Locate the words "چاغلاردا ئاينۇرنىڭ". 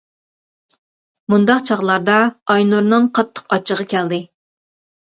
1.71-3.07